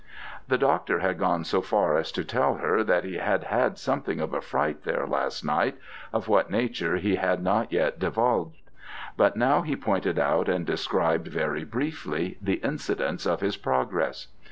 The 0.47 0.57
Doctor 0.57 0.97
had 0.97 1.19
gone 1.19 1.43
so 1.43 1.61
far 1.61 1.95
as 1.95 2.11
to 2.13 2.23
tell 2.25 2.55
her 2.55 2.83
that 2.83 3.03
he 3.03 3.17
had 3.17 3.43
had 3.43 3.77
something 3.77 4.19
of 4.19 4.33
a 4.33 4.41
fright 4.41 4.81
there 4.83 5.05
last 5.05 5.45
night, 5.45 5.75
of 6.11 6.27
what 6.27 6.49
nature 6.49 6.97
he 6.97 7.17
had 7.17 7.43
not 7.43 7.71
yet 7.71 7.99
divulged; 7.99 8.67
but 9.15 9.35
now 9.35 9.61
he 9.61 9.75
pointed 9.75 10.17
out 10.17 10.49
and 10.49 10.65
described, 10.65 11.27
very 11.27 11.63
briefly, 11.63 12.39
the 12.41 12.55
incidents 12.63 13.27
of 13.27 13.41
his 13.41 13.57
progress. 13.57 14.25